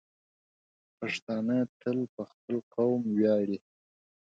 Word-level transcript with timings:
پښتانه 0.99 1.57
تل 1.79 1.97
په 2.13 2.21
خپل 2.31 2.55
قوم 2.73 3.01
ویاړي. 3.17 3.57